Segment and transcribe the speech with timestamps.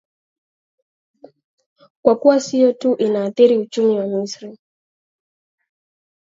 [2.05, 4.57] kwa kuwa sio tu inaathiri uchumi wa misri